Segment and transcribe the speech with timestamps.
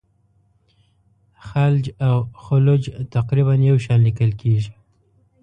[1.49, 2.81] خلج او خُلُّخ
[3.15, 4.71] تقریبا یو شان لیکل کیږي.